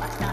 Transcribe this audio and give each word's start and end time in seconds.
What's 0.00 0.29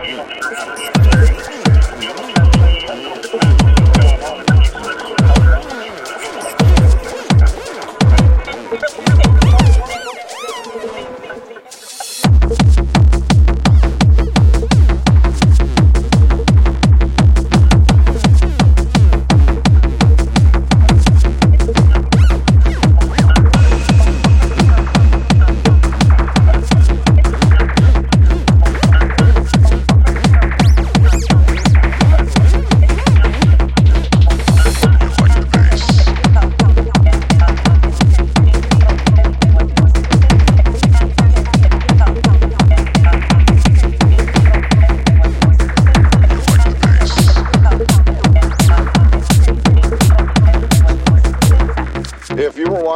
嗯 0.00 0.77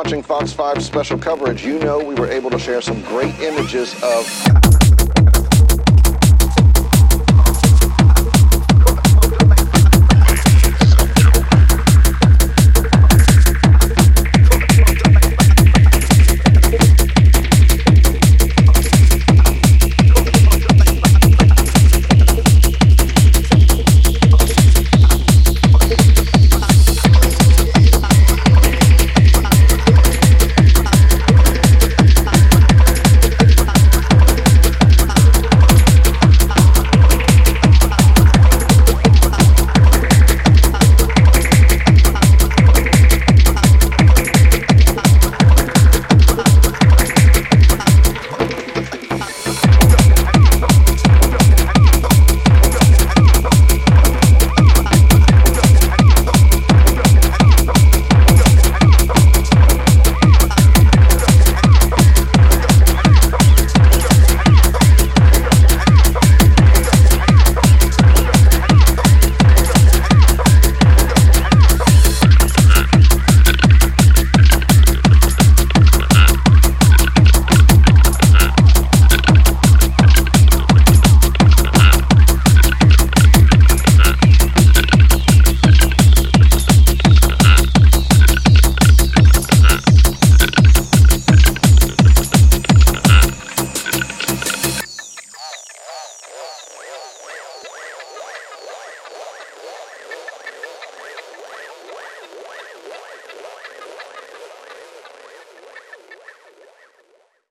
watching 0.02 0.20
Fox 0.20 0.52
5 0.52 0.82
special 0.82 1.16
coverage, 1.16 1.64
you 1.64 1.78
know 1.78 2.02
we 2.02 2.16
were 2.16 2.28
able 2.28 2.50
to 2.50 2.58
share 2.58 2.81
some 2.81 3.00
great 3.02 3.38
images 3.38 3.94
of 4.02 4.71